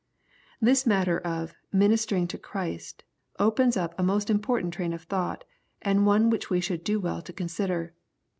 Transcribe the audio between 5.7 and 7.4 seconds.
and one which we shall do well to